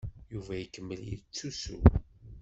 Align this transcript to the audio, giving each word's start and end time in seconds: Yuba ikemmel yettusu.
Yuba 0.33 0.53
ikemmel 0.63 1.01
yettusu. 1.11 1.73